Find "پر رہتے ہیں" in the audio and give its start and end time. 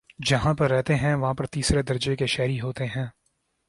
0.53-1.13